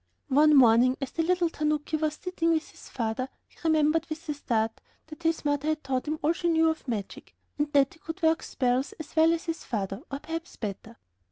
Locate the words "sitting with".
2.15-2.69